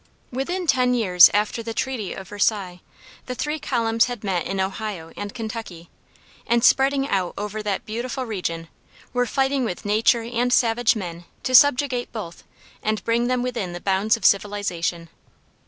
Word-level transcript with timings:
Within 0.31 0.65
ten 0.65 0.95
years 0.95 1.29
after 1.31 1.61
the 1.61 1.75
treaty 1.75 2.11
of 2.11 2.29
Versailles, 2.29 2.81
the 3.27 3.35
three 3.35 3.59
columns 3.59 4.05
had 4.05 4.23
met 4.23 4.47
in 4.47 4.59
Ohio 4.59 5.11
and 5.15 5.31
Kentucky, 5.31 5.91
and 6.47 6.63
spreading 6.63 7.07
out 7.07 7.35
over 7.37 7.61
that 7.61 7.85
beautiful 7.85 8.25
region, 8.25 8.67
were 9.13 9.27
fighting 9.27 9.63
with 9.63 9.85
nature 9.85 10.23
and 10.23 10.51
savage 10.51 10.95
men 10.95 11.25
to 11.43 11.53
subjugate 11.53 12.11
both 12.11 12.43
and 12.81 13.03
bring 13.03 13.27
them 13.27 13.43
within 13.43 13.73
the 13.73 13.79
bounds 13.79 14.17
of 14.17 14.25
civilization. 14.25 15.07